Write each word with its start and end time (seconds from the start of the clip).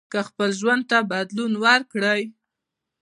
که 0.11 0.19
خپل 0.27 0.49
ژوند 0.59 0.83
ته 0.89 0.97
بدلون 1.11 1.53
ورکړئ 1.65 2.21